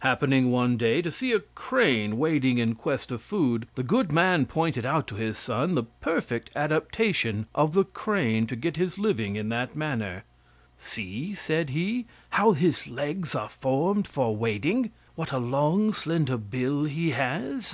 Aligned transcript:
Happening, 0.00 0.50
one 0.50 0.78
day, 0.78 1.02
to 1.02 1.10
see 1.10 1.32
a 1.32 1.40
crane 1.40 2.16
wading 2.16 2.56
in 2.56 2.74
quest 2.74 3.12
of 3.12 3.20
food, 3.20 3.68
the 3.74 3.82
good 3.82 4.10
man 4.10 4.46
pointed 4.46 4.86
out 4.86 5.06
to 5.08 5.14
his 5.16 5.36
son 5.36 5.74
the 5.74 5.82
perfect 5.82 6.48
adaptation 6.56 7.44
of 7.54 7.74
the 7.74 7.84
crane 7.84 8.46
to 8.46 8.56
get 8.56 8.76
his 8.78 8.96
living 8.96 9.36
in 9.36 9.50
that 9.50 9.76
manner. 9.76 10.24
"See," 10.78 11.34
said 11.34 11.68
he, 11.68 12.06
"how 12.30 12.52
his 12.52 12.88
legs 12.88 13.34
are 13.34 13.50
formed 13.50 14.06
for 14.06 14.34
wading! 14.34 14.90
What 15.16 15.32
a 15.32 15.38
long 15.38 15.92
slender 15.92 16.38
bill 16.38 16.84
he 16.84 17.10
has! 17.10 17.62